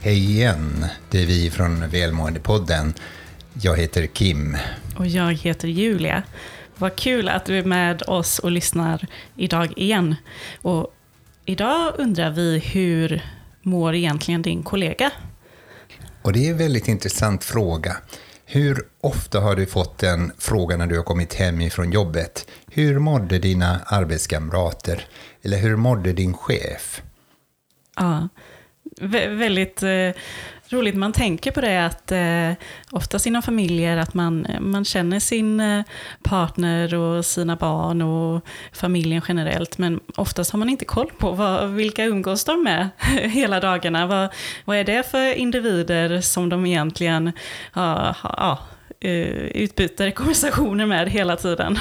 [0.00, 2.94] Hej igen, det är vi från Välmåendepodden.
[3.62, 4.56] Jag heter Kim.
[4.96, 6.22] Och jag heter Julia.
[6.76, 9.06] Vad kul att du är med oss och lyssnar
[9.36, 10.14] idag igen.
[10.62, 10.94] Och
[11.44, 13.22] idag undrar vi hur
[13.62, 15.10] mår egentligen din kollega?
[16.22, 17.96] Och det är en väldigt intressant fråga.
[18.44, 22.48] Hur ofta har du fått den frågan när du har kommit hem ifrån jobbet?
[22.70, 25.06] Hur mådde dina arbetskamrater?
[25.42, 27.02] Eller hur mådde din chef?
[27.96, 28.28] Ja,
[29.00, 30.10] väldigt eh,
[30.68, 30.94] roligt.
[30.94, 32.52] Man tänker på det att eh,
[32.90, 35.82] oftast inom familjer att man, man känner sin eh,
[36.22, 39.78] partner och sina barn och familjen generellt.
[39.78, 42.88] Men oftast har man inte koll på vad, vilka umgås de med
[43.22, 44.06] hela dagarna.
[44.06, 44.28] Vad,
[44.64, 47.32] vad är det för individer som de egentligen
[47.74, 48.58] ja, ja,
[49.00, 51.78] utbyter konversationer med hela tiden.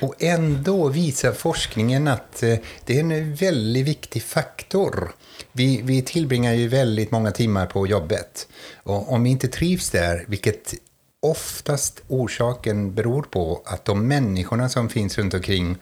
[0.00, 5.12] Och ändå visar forskningen att eh, det är en väldigt viktig faktor
[5.52, 8.48] vi, vi tillbringar ju väldigt många timmar på jobbet.
[8.82, 10.74] Och om vi inte trivs där, vilket
[11.20, 15.76] oftast orsaken beror på att de människorna som finns runt omkring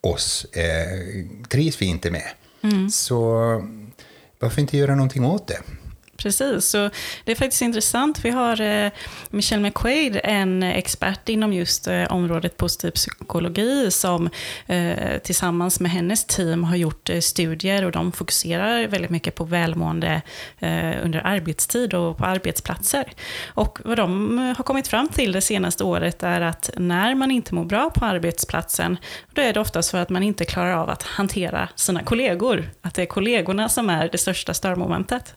[0.00, 2.28] oss eh, trivs vi inte med.
[2.62, 2.90] Mm.
[2.90, 3.32] Så
[4.38, 5.60] varför inte göra någonting åt det?
[6.22, 6.90] Precis, så
[7.24, 8.24] det är faktiskt intressant.
[8.24, 8.90] Vi har eh,
[9.30, 14.30] Michelle McQuaid, en expert inom just eh, området positiv psykologi, som
[14.66, 19.44] eh, tillsammans med hennes team har gjort eh, studier och de fokuserar väldigt mycket på
[19.44, 20.22] välmående
[20.58, 23.04] eh, under arbetstid och på arbetsplatser.
[23.46, 27.30] Och vad de eh, har kommit fram till det senaste året är att när man
[27.30, 28.96] inte mår bra på arbetsplatsen,
[29.32, 32.70] då är det oftast för att man inte klarar av att hantera sina kollegor.
[32.82, 35.34] Att det är kollegorna som är det största störmomentet.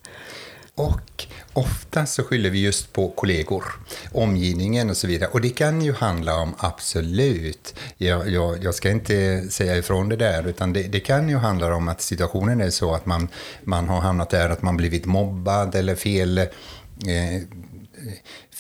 [0.82, 3.64] Och ofta så skyller vi just på kollegor,
[4.12, 5.30] omgivningen och så vidare.
[5.30, 10.16] Och det kan ju handla om, absolut, jag, jag, jag ska inte säga ifrån det
[10.16, 13.28] där, utan det, det, kan ju handla om att situationen är så att man,
[13.64, 16.48] man har hamnat där, att man blivit mobbad eller fel, eh,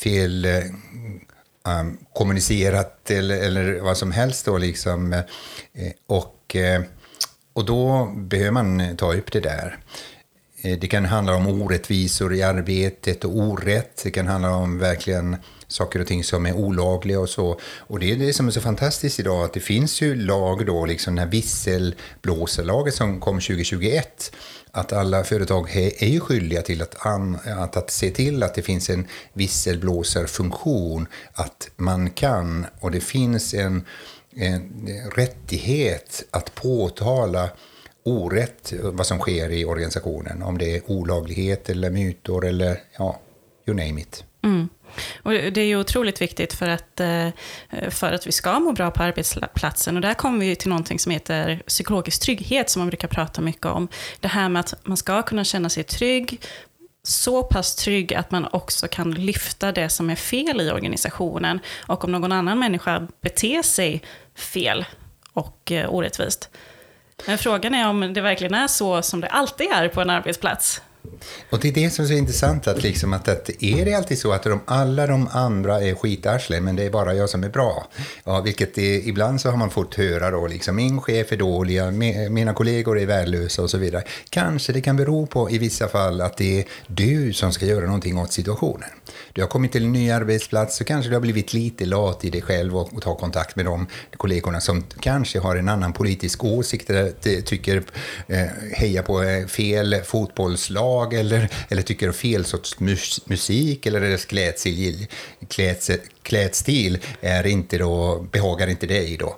[0.03, 0.63] fel eh,
[1.79, 5.13] um, kommunicerat eller, eller vad som helst då liksom.
[5.13, 6.81] Eh, och, eh,
[7.53, 9.77] och då behöver man ta upp det där.
[10.63, 14.01] Eh, det kan handla om orättvisor i arbetet och orätt.
[14.03, 17.59] Det kan handla om verkligen saker och ting som är olagliga och så.
[17.77, 20.85] Och det är det som är så fantastiskt idag, att det finns ju lag då,
[20.85, 24.35] liksom den här visselblåsarlaget som kom 2021,
[24.71, 26.95] att alla företag är ju skyldiga till att,
[27.47, 33.53] att, att se till att det finns en visselblåsarfunktion, att man kan, och det finns
[33.53, 33.85] en,
[34.35, 37.49] en rättighet att påtala
[38.03, 40.43] orätt vad som sker i organisationen.
[40.43, 43.19] Om det är olaglighet eller mutor eller ja,
[43.67, 44.23] you name it.
[44.43, 44.69] Mm.
[45.23, 47.29] Och det är ju otroligt viktigt för att, eh,
[47.89, 49.95] för att vi ska må bra på arbetsplatsen.
[49.95, 53.65] Och där kommer vi till någonting som heter psykologisk trygghet, som man brukar prata mycket
[53.65, 53.87] om.
[54.19, 56.41] Det här med att man ska kunna känna sig trygg,
[57.03, 61.59] så pass trygg att man också kan lyfta det som är fel i organisationen.
[61.87, 64.01] Och om någon annan människa beter sig
[64.35, 64.85] fel
[65.33, 66.49] och eh, orättvist,
[67.27, 70.81] men frågan är om det verkligen är så som det alltid är på en arbetsplats.
[71.49, 74.19] Och det är det som är så intressant, att, liksom att, att är det alltid
[74.19, 77.49] så att de, alla de andra är skitarslen, men det är bara jag som är
[77.49, 77.87] bra?
[78.23, 81.81] Ja, vilket är, ibland så har man fått höra då, liksom, min chef är dålig,
[82.31, 84.03] mina kollegor är värdelösa och så vidare.
[84.29, 87.85] Kanske det kan bero på i vissa fall att det är du som ska göra
[87.85, 88.89] någonting åt situationen.
[89.33, 92.29] Du har kommit till en ny arbetsplats så kanske du har blivit lite lat i
[92.29, 93.87] dig själv och, och ta kontakt med de
[94.17, 97.83] kollegorna som kanske har en annan politisk åsikt eller tycker
[98.27, 104.25] eh, heja på eh, fel fotbollslag eller, eller tycker fel sorts mus musik eller deras
[104.25, 105.07] klädstil,
[105.47, 105.91] kläds,
[106.21, 109.37] klädstil är inte då, behagar inte dig då.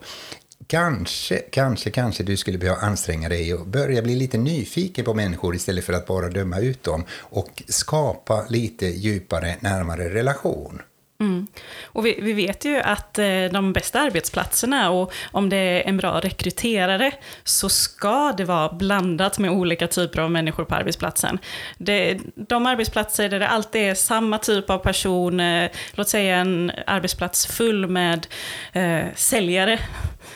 [0.67, 5.55] Kanske, kanske, kanske du skulle behöva anstränga dig och börja bli lite nyfiken på människor
[5.55, 10.81] istället för att bara döma ut dem och skapa lite djupare, närmare relation.
[11.23, 11.47] Mm.
[11.84, 15.97] Och vi, vi, vet ju att eh, de bästa arbetsplatserna och om det är en
[15.97, 17.12] bra rekryterare
[17.44, 21.39] så ska det vara blandat med olika typer av människor på arbetsplatsen.
[21.77, 26.71] Det, de arbetsplatser där det alltid är samma typ av person, eh, låt säga en
[26.88, 28.27] arbetsplats full med
[28.74, 29.80] eh, säljare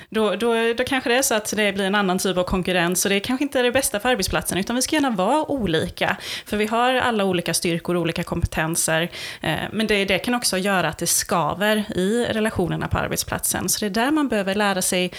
[0.10, 3.06] då, då, då kanske det är så att det blir en annan typ av konkurrens
[3.06, 5.52] och det är kanske inte är det bästa för arbetsplatsen, utan vi ska gärna vara
[5.52, 6.18] olika.
[6.46, 9.10] För vi har alla olika styrkor och olika kompetenser.
[9.42, 13.70] Eh, men det, det kan också göra att det skaver i relationerna på arbetsplatsen.
[13.70, 15.12] Så det är där man behöver lära sig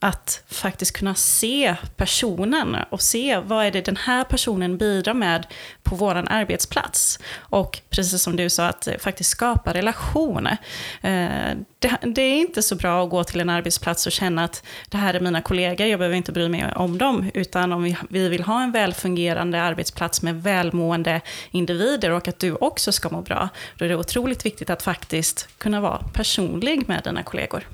[0.00, 5.46] att faktiskt kunna se personen och se vad är det den här personen bidrar med
[5.82, 7.18] på vår arbetsplats.
[7.38, 10.56] Och precis som du sa, att eh, faktiskt skapa relationer.
[11.02, 11.56] Eh,
[12.04, 15.14] det, är inte så bra att gå till en arbetsplats och känna att det här
[15.14, 17.30] är mina kollegor, jag behöver inte bry mig om dem.
[17.34, 21.20] Utan om vi vill ha en välfungerande arbetsplats med välmående
[21.50, 25.48] individer och att du också ska må bra, då är det otroligt viktigt att faktiskt
[25.58, 27.64] kunna vara personlig med dina kollegor.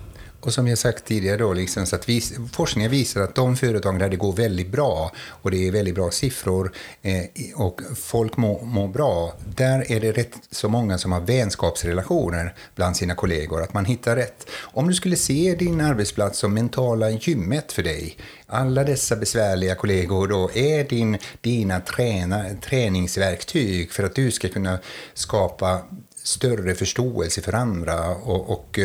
[0.46, 3.98] Och som jag sagt tidigare, då, liksom, så att vis, forskningen visar att de företag
[3.98, 6.72] där det går väldigt bra och det är väldigt bra siffror
[7.02, 12.54] eh, och folk mår må bra, där är det rätt så många som har vänskapsrelationer
[12.74, 14.46] bland sina kollegor, att man hittar rätt.
[14.62, 18.16] Om du skulle se din arbetsplats som mentala gymmet för dig,
[18.46, 24.78] alla dessa besvärliga kollegor då är din, dina träna, träningsverktyg för att du ska kunna
[25.14, 25.82] skapa
[26.22, 28.78] större förståelse för andra och, och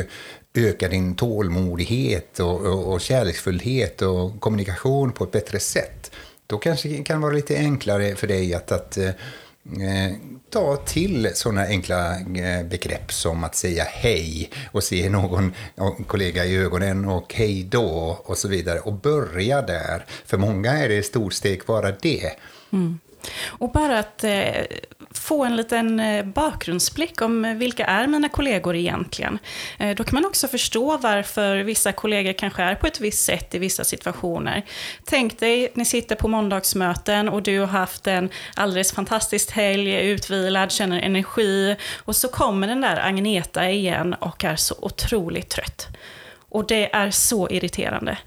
[0.53, 6.12] öka din tålmodighet och, och, och kärleksfullhet och kommunikation på ett bättre sätt.
[6.48, 10.15] Då kanske det kan vara lite enklare för dig att, att eh, eh,
[10.50, 15.53] ta till sådana enkla eh, begrepp som att säga hej och se någon
[16.07, 20.06] kollega i ögonen och hej då och så vidare och börja där.
[20.25, 22.31] För många är det ett stort steg bara det.
[22.74, 23.00] Mm.
[23.48, 24.62] Och bara att eh,
[25.13, 29.40] få en liten eh, bakgrundsblick om eh, vilka är mina kollegor egentligen.
[29.78, 33.56] Eh, då kan man också förstå varför vissa kollegor kanske är på ett visst sätt
[33.56, 34.66] i vissa situationer.
[35.06, 40.72] Tänk dig, ni sitter på måndagsmöten och du har haft en alldeles fantastisk helg, utvilad,
[40.72, 45.88] känner energi och så kommer den där Agneta igen och är så otroligt trött.
[46.51, 48.18] Och det är så irriterande.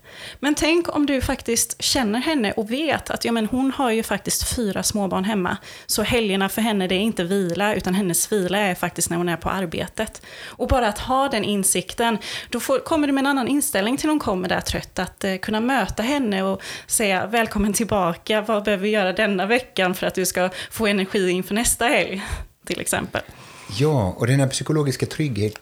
[0.40, 4.02] Men tänk om du faktiskt känner henne och vet att ja, men hon har ju
[4.02, 5.56] faktiskt fyra småbarn hemma.
[5.86, 9.28] Så helgerna för henne det är inte vila, utan hennes vila är faktiskt när hon
[9.28, 10.22] är på arbetet.
[10.46, 12.18] Och bara att ha den insikten,
[12.48, 14.98] då får, kommer du med en annan inställning till hon kommer där trött.
[14.98, 19.94] Att eh, kunna möta henne och säga välkommen tillbaka, vad behöver vi göra denna veckan
[19.94, 22.22] för att du ska få energi inför nästa helg?
[22.66, 23.22] Till exempel.
[23.68, 25.54] Ja, och den här psykologiska trygghet,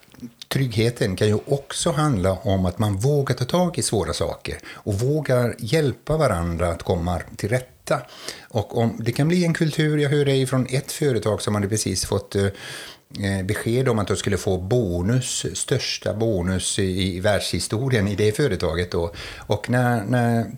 [0.49, 4.95] tryggheten kan ju också handla om att man vågar ta tag i svåra saker och
[4.95, 8.01] vågar hjälpa varandra att komma till rätta.
[8.49, 12.05] Och om, det kan bli en kultur, jag hörde från ett företag som hade precis
[12.05, 18.09] fått eh, eh, besked om att de skulle få bonus, största bonus i, i världshistorien
[18.09, 18.91] i det företaget.
[18.91, 19.13] Då.
[19.37, 20.51] Och när, när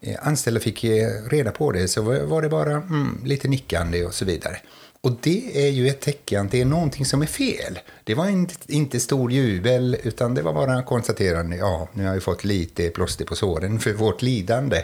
[0.00, 4.14] eh, anställda fick eh, reda på det så var det bara mm, lite nickande och
[4.14, 4.56] så vidare.
[5.04, 7.78] Och det är ju ett tecken det är någonting som är fel.
[8.04, 12.20] Det var inte, inte stor jubel, utan det var bara konstaterande, ja, nu har vi
[12.20, 14.82] fått lite plåster på såren för vårt lidande.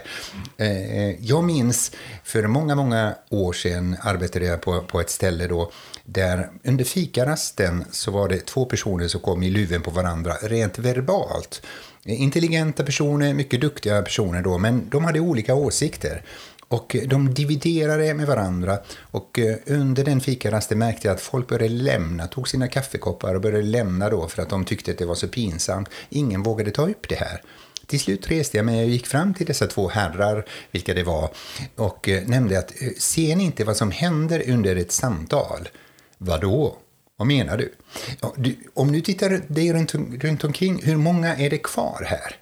[0.57, 1.91] Eh, eh, jag minns,
[2.23, 5.71] för många, många år sedan arbetade jag på, på ett ställe då,
[6.05, 10.79] där under fikarasten så var det två personer som kom i luven på varandra, rent
[10.79, 11.61] verbalt.
[12.05, 16.23] Intelligenta personer, mycket duktiga personer då, men de hade olika åsikter.
[16.69, 18.79] Och eh, de dividerade med varandra
[19.11, 23.41] och eh, under den fikarasten märkte jag att folk började lämna, tog sina kaffekoppar och
[23.41, 25.89] började lämna då för att de tyckte att det var så pinsamt.
[26.09, 27.41] Ingen vågade ta upp det här.
[27.85, 31.29] Till slut reste jag mig och gick fram till dessa två herrar, vilka det var,
[31.75, 35.69] och eh, nämnde att ser ni inte vad som händer under ett samtal?
[36.17, 36.77] Vadå?
[37.17, 37.73] Vad menar du?
[38.35, 42.35] Du om du tittar dig runt, runt omkring, hur många är det kvar här?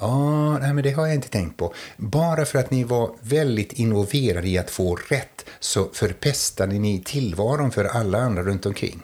[0.00, 1.74] Ja, nej, men det har jag inte tänkt på.
[1.96, 7.70] Bara för att ni var väldigt involverade i att få rätt så förpestade ni tillvaron
[7.70, 9.02] för alla andra runt omkring.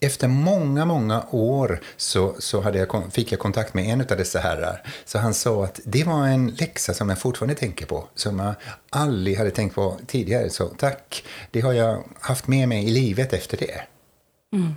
[0.00, 4.38] Efter många, många år så, så hade jag, fick jag kontakt med en av dessa
[4.38, 4.82] herrar.
[5.04, 8.54] Så han sa att det var en läxa som jag fortfarande tänker på, som jag
[8.90, 10.50] aldrig hade tänkt på tidigare.
[10.50, 13.80] Så tack, det har jag haft med mig i livet efter det.
[14.52, 14.74] Mm.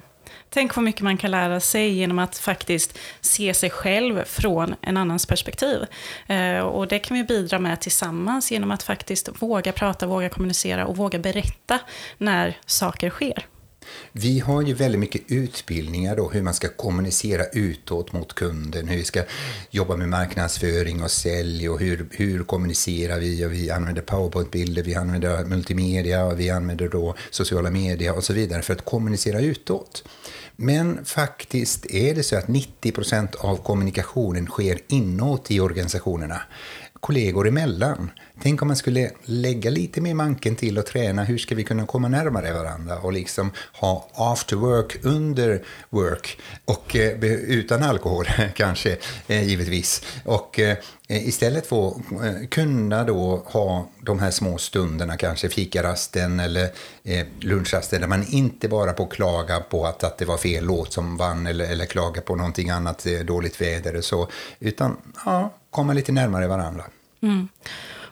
[0.50, 4.98] Tänk vad mycket man kan lära sig genom att faktiskt se sig själv från en
[4.98, 5.86] annans perspektiv.
[6.28, 10.86] Eh, och det kan vi bidra med tillsammans genom att faktiskt våga prata, våga kommunicera
[10.86, 11.80] och våga berätta
[12.18, 13.46] när saker sker.
[14.12, 18.98] Vi har ju väldigt mycket utbildningar då, hur man ska kommunicera utåt mot kunden, hur
[18.98, 19.24] vi ska
[19.70, 23.46] jobba med marknadsföring och sälj och hur, hur kommunicerar vi?
[23.46, 28.34] Och vi använder powerpointbilder, vi använder multimedia, och vi använder då sociala medier och så
[28.34, 30.04] vidare för att kommunicera utåt.
[30.56, 36.42] Men faktiskt är det så att 90 procent av kommunikationen sker inåt i organisationerna
[37.04, 38.12] kollegor emellan.
[38.42, 41.86] Tänk om man skulle lägga lite mer manken till och träna hur ska vi kunna
[41.86, 48.98] komma närmare varandra och liksom ha after work under work och eh, utan alkohol kanske
[49.28, 50.04] eh, givetvis.
[50.26, 50.78] Och eh,
[51.14, 56.70] Eh, istället få eh, kunna då ha de här små stunderna, kanske fikarasten eller
[57.04, 60.94] eh, lunchrasten, där man inte bara får klaga på att, att det var fel låt
[60.94, 64.28] som vann eller, eller klaga på någonting annat, dåligt väder och så,
[64.60, 66.84] utan ja, komma lite närmare varandra.
[67.22, 67.48] Mm.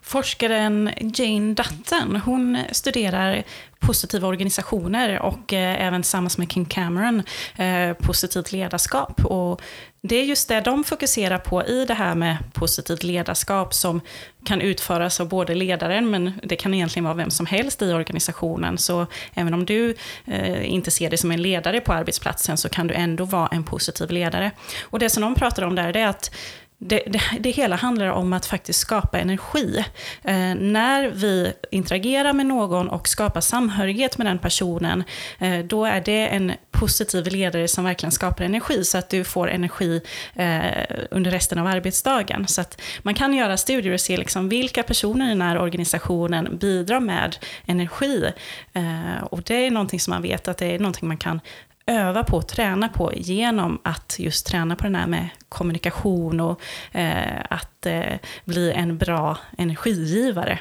[0.02, 3.44] Forskaren Jane Dutton, hon studerar
[3.82, 7.24] positiva organisationer och eh, även tillsammans med King Cameron
[7.58, 9.26] eh, positivt ledarskap.
[9.26, 9.62] Och
[10.02, 14.02] det är just det de fokuserar på i det här med positivt ledarskap som
[14.46, 18.78] kan utföras av både ledaren, men det kan egentligen vara vem som helst i organisationen.
[18.78, 22.88] Så även om du eh, inte ser dig som en ledare på arbetsplatsen så kan
[22.88, 24.52] du ändå vara en positiv ledare.
[24.84, 26.36] Och det som de pratar om där, det är att
[26.84, 29.84] det, det, det, hela handlar om att faktiskt skapa energi.
[30.24, 35.04] Eh, när vi interagerar med någon och skapar samhörighet med den personen,
[35.40, 39.50] eh, då är det en positiv ledare som verkligen skapar energi, så att du får
[39.50, 40.02] energi
[40.36, 42.48] eh, under resten av arbetsdagen.
[42.48, 46.58] Så att man kan göra studier och se liksom vilka personer i den här organisationen
[46.58, 47.36] bidrar med
[47.66, 48.32] energi.
[48.74, 51.42] Eh, och det är någonting som man vet att det är någonting man kan
[51.92, 57.42] öva på, träna på genom att just träna på den här med kommunikation och eh,
[57.50, 60.60] att eh, bli en bra energigivare.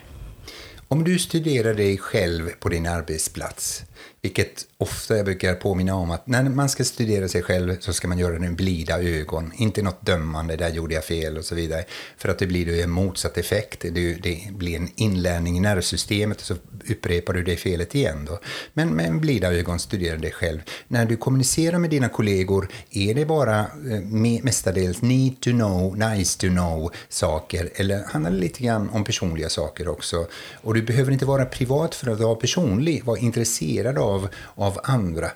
[0.89, 3.83] Om du studerar dig själv på din arbetsplats,
[4.23, 8.09] vilket ofta jag brukar påminna om att när man ska studera sig själv så ska
[8.09, 9.53] man göra det med blida ögon.
[9.57, 11.85] Inte något dömande, där gjorde jag fel och så vidare.
[12.17, 13.81] För att det blir ju en motsatt effekt.
[13.81, 16.55] Det, det blir en inlärning i nervsystemet och så
[16.91, 18.25] upprepar du det felet igen.
[18.25, 18.39] Då.
[18.73, 20.61] Men med blida ögon studera dig själv.
[20.89, 24.01] När du kommunicerar med dina kollegor är det bara eh,
[24.43, 27.71] mestadels need to know, nice to know saker.
[27.75, 30.27] Eller handlar det lite grann om personliga saker också.
[30.55, 33.05] Och du behöver inte vara privat för att vara personlig.
[33.05, 35.31] Var intresserad av, av av andra.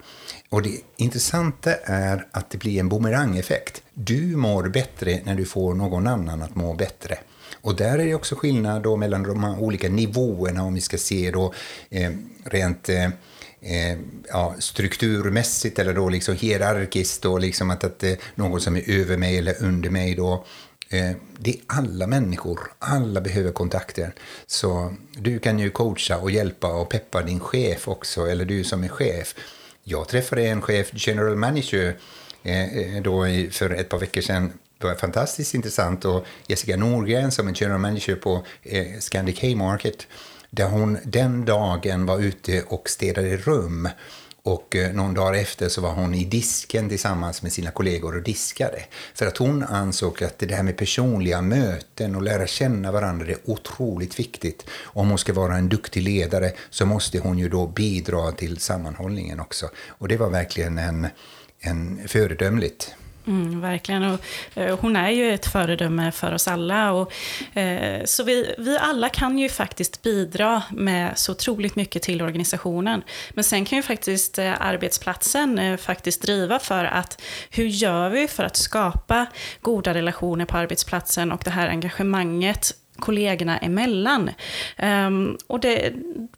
[0.50, 3.82] Och det intressanta är att det blir en bumerangeffekt.
[3.94, 7.18] Du mår bättre när du får någon annan att må bättre.
[7.62, 11.30] Och där är det också skillnad då mellan de olika nivåerna om vi ska se
[11.30, 11.54] då
[11.90, 12.10] eh,
[12.44, 13.04] rent eh,
[13.60, 18.90] eh ja, strukturmässigt eller då liksom hierarkiskt då liksom att, att eh, någon som är
[18.90, 20.44] över mig eller under mig då
[20.88, 24.14] Eh, det är alla människor, alla behöver kontakter.
[24.46, 28.84] Så du kan ju coacha och hjälpa och peppa din chef också, eller du som
[28.84, 29.34] är chef.
[29.84, 31.96] Jag träffade en chef, general manager,
[32.42, 34.52] eh, eh, då för ett par veckor sedan.
[34.78, 36.04] Det var fantastiskt intressant.
[36.04, 38.44] Och Jessica Norgren som är general manager på
[39.00, 40.06] Scandic Haymarket,
[40.50, 43.88] där hon den dagen var ute och städade rum.
[44.46, 48.22] Och eh, någon dag efter så var hon i disken tillsammans med sina kollegor och
[48.22, 48.84] diskade.
[49.14, 53.36] För att hon ansåg att det här med personliga möten och lära känna varandra är
[53.44, 54.66] otroligt viktigt.
[54.82, 59.40] Om hon ska vara en duktig ledare så måste hon ju då bidra till sammanhållningen
[59.40, 59.70] också.
[59.88, 61.06] Och det var verkligen en,
[61.60, 62.94] en föredömligt.
[63.26, 64.02] Mm, verkligen.
[64.02, 64.20] Och,
[64.54, 66.92] eh, hon är ju ett föredöme för oss alla.
[66.92, 67.12] Och,
[67.58, 73.02] eh, så vi, vi alla kan ju faktiskt bidra med så otroligt mycket till organisationen.
[73.30, 78.28] Men sen kan ju faktiskt eh, arbetsplatsen eh, faktiskt driva för att hur gör vi
[78.28, 79.26] för att skapa
[79.60, 84.30] goda relationer på arbetsplatsen och det här engagemanget kollegorna emellan.
[84.82, 85.92] Um, och det,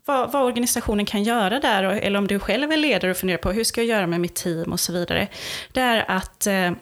[0.04, 3.52] vad, vad, organisationen kan göra där, eller om du själv är ledare och funderar på
[3.52, 5.28] hur ska jag göra med mitt team och så vidare,
[5.72, 6.76] det är att uh,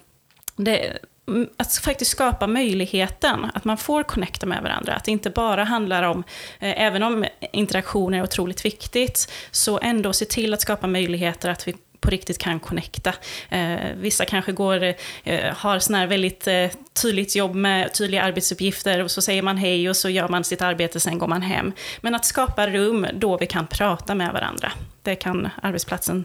[0.57, 4.95] det, mm, att faktiskt skapa möjligheten att man får connecta med varandra.
[4.95, 6.25] Att det inte bara handlar om,
[6.59, 11.69] eh, även om interaktion är otroligt viktigt, så ändå se till att skapa möjligheter att
[11.69, 11.75] vi
[12.05, 13.15] på riktigt kan connecta.
[13.49, 14.95] Eh, vissa kanske går,
[15.25, 16.71] eh, har sån här väldigt eh,
[17.03, 20.63] tydligt jobb med tydliga arbetsuppgifter och så säger man hej och så gör man sitt
[20.63, 21.73] arbete, sen går man hem.
[22.01, 26.25] Men att skapa rum då vi kan prata med varandra, det kan arbetsplatsen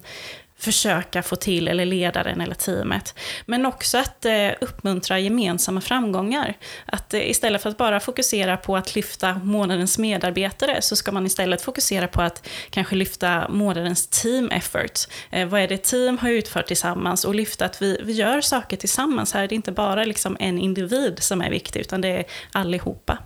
[0.59, 3.15] försöka få till, eller ledaren eller teamet.
[3.45, 6.57] Men också att eh, uppmuntra gemensamma framgångar.
[6.85, 11.25] Att eh, istället för att bara fokusera på att lyfta månadens medarbetare, så ska man
[11.25, 14.99] istället fokusera på att kanske lyfta månadens team effort.
[15.29, 18.77] Eh, vad är det team har utfört tillsammans och lyfta att vi, vi gör saker
[18.77, 19.47] tillsammans här.
[19.47, 23.17] Det är inte bara liksom en individ som är viktig, utan det är allihopa.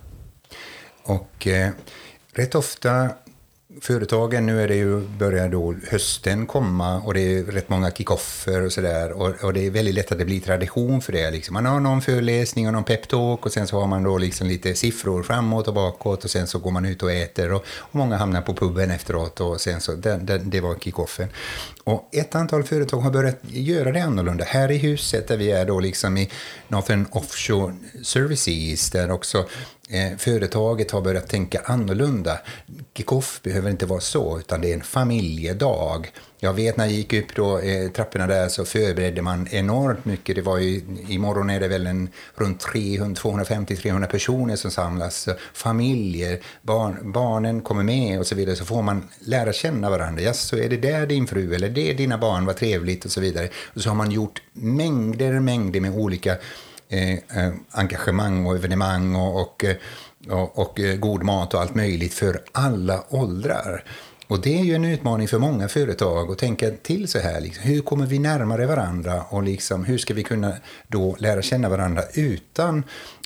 [1.02, 1.70] Och eh,
[2.32, 3.10] rätt ofta
[3.80, 8.62] företagen, nu är det ju, börjar då hösten komma och det är rätt många kickoffer
[8.62, 9.12] och sådär.
[9.12, 11.30] Och, och, det är väldigt lätt att det blir tradition för det.
[11.30, 11.54] Liksom.
[11.54, 14.74] Man har någon föreläsning och någon peptalk och sen så har man då liksom lite
[14.74, 18.16] siffror framåt och bakåt och sen så går man ut och äter och, och många
[18.16, 21.28] hamnar på puben efteråt och sen så, det, det, det var kickoffen.
[21.84, 24.44] Och ett antal företag har börjat göra det annorlunda.
[24.44, 26.30] Här i huset där vi är då liksom i
[26.68, 29.46] Northern Offshore Services, där också
[29.88, 32.38] Eh, företaget har börjat tänka annorlunda.
[32.94, 36.12] Kickoff behöver inte vara så, utan det är en familjedag.
[36.38, 40.36] Jag vet när jag gick upp då, eh, trapporna där så förberedde man enormt mycket.
[40.36, 45.28] Det var ju, imorgon är det väl en, runt 250-300 personer som samlas.
[45.54, 48.56] Familjer, barn, barnen kommer med och så vidare.
[48.56, 50.22] Så får man lära känna varandra.
[50.22, 53.10] Ja, så är det där din fru eller det är dina barn, vad trevligt och
[53.10, 53.48] så vidare.
[53.74, 56.36] Och så har man gjort mängder, mängder med olika
[56.88, 59.76] Eh, eh, engagemang och evenemang och, och, eh,
[60.28, 63.84] och, och eh, god mat och allt möjligt för alla åldrar.
[64.28, 67.40] Och det är ju en utmaning för många företag att tänka till så här.
[67.40, 70.52] Liksom, hur kommer vi närmare varandra och liksom, hur ska vi kunna
[70.88, 72.84] då lära känna varandra utan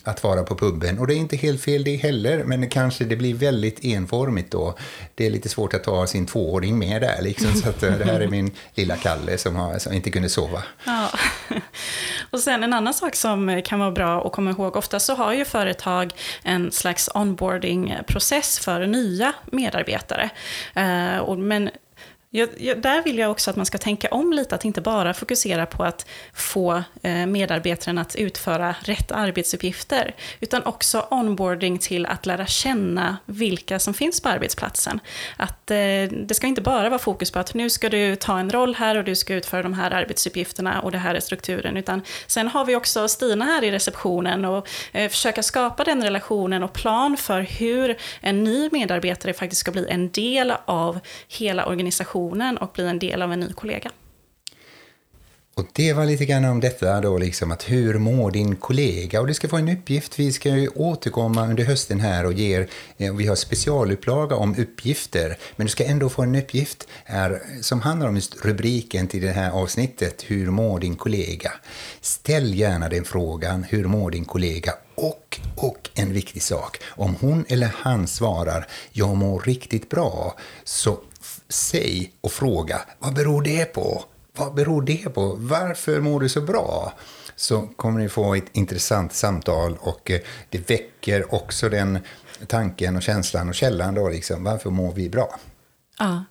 [0.08, 0.98] att vara på puben.
[0.98, 4.74] Och det är inte helt fel det heller, men kanske det blir väldigt enformigt då.
[5.14, 8.04] Det är lite svårt att ta sin tvååring med där, liksom, så att eh, det
[8.04, 10.62] här är min lilla Kalle som, har, som inte kunde sova.
[10.86, 11.08] Ja.
[12.30, 15.32] Och sen en annan sak som kan vara bra att komma ihåg, ofta så har
[15.32, 16.12] ju företag
[16.42, 20.30] en slags onboarding-process för nya medarbetare.
[20.74, 21.70] Eh, men
[22.30, 25.14] jag, jag, där vill jag också att man ska tänka om lite, att inte bara
[25.14, 32.26] fokusera på att få eh, medarbetaren att utföra rätt arbetsuppgifter, utan också onboarding till att
[32.26, 35.00] lära känna vilka som finns på arbetsplatsen.
[35.36, 35.76] Att eh,
[36.26, 38.96] det ska inte bara vara fokus på att nu ska du ta en roll här
[38.96, 42.64] och du ska utföra de här arbetsuppgifterna och det här är strukturen, utan sen har
[42.64, 47.40] vi också Stina här i receptionen och eh, försöka skapa den relationen och plan för
[47.40, 52.86] hur en ny medarbetare faktiskt ska bli en del av hela organisationen organisationen och bli
[52.86, 53.90] en del av en ny kollega.
[55.58, 59.20] Och det var lite grann om detta då, liksom att hur mår din kollega?
[59.20, 60.18] Och du ska få en uppgift.
[60.18, 65.38] Vi ska ju återkomma under hösten här och ger, eh, vi har specialupplaga om uppgifter.
[65.56, 69.32] Men du ska ändå få en uppgift här som handlar om just rubriken till det
[69.32, 70.24] här avsnittet.
[70.26, 71.52] Hur mår din kollega?
[72.00, 73.64] Ställ gärna den frågan.
[73.64, 74.72] Hur mår din kollega?
[74.94, 80.98] Och, och en viktig sak, om hon eller han svarar jag mår riktigt bra, så
[81.48, 84.04] säg och fråga vad beror det på?
[84.36, 85.34] Vad beror det på?
[85.38, 86.92] Varför mår du så bra?
[87.36, 91.98] Så kommer ni få ett intressant samtal och eh, det väcker också den
[92.46, 95.38] tanken och känslan och källan då liksom, varför mår vi bra?
[95.98, 96.24] Ja,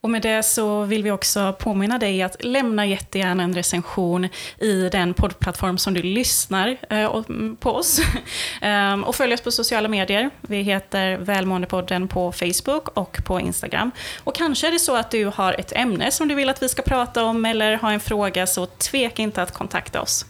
[0.00, 4.28] och med det så vill vi också påminna dig att lämna jättegärna en recension
[4.58, 8.00] i den poddplattform som du lyssnar eh, mm, på oss.
[8.60, 10.30] Ehm, och följ oss på sociala medier.
[10.40, 13.90] Vi heter Välmåendepodden på Facebook och på Instagram.
[14.24, 16.68] Och kanske är det så att du har ett ämne som du vill att vi
[16.68, 20.26] ska prata om eller har en fråga, så tveka inte att kontakta oss.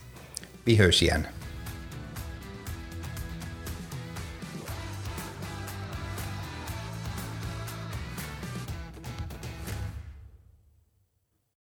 [0.63, 1.27] Vi hörs igen.